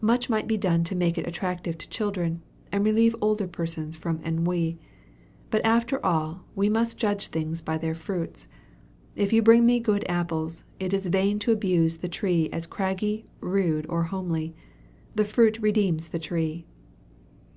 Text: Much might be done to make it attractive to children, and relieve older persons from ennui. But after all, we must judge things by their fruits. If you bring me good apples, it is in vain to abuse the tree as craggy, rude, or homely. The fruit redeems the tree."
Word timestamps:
Much 0.00 0.28
might 0.28 0.48
be 0.48 0.56
done 0.56 0.82
to 0.82 0.96
make 0.96 1.16
it 1.16 1.24
attractive 1.28 1.78
to 1.78 1.88
children, 1.88 2.42
and 2.72 2.84
relieve 2.84 3.14
older 3.20 3.46
persons 3.46 3.94
from 3.96 4.20
ennui. 4.24 4.76
But 5.50 5.64
after 5.64 6.04
all, 6.04 6.42
we 6.56 6.68
must 6.68 6.98
judge 6.98 7.28
things 7.28 7.62
by 7.62 7.78
their 7.78 7.94
fruits. 7.94 8.48
If 9.14 9.32
you 9.32 9.40
bring 9.40 9.64
me 9.64 9.78
good 9.78 10.04
apples, 10.08 10.64
it 10.80 10.92
is 10.92 11.06
in 11.06 11.12
vain 11.12 11.38
to 11.38 11.52
abuse 11.52 11.98
the 11.98 12.08
tree 12.08 12.48
as 12.50 12.66
craggy, 12.66 13.26
rude, 13.38 13.86
or 13.88 14.02
homely. 14.02 14.52
The 15.14 15.24
fruit 15.24 15.60
redeems 15.62 16.08
the 16.08 16.18
tree." 16.18 16.66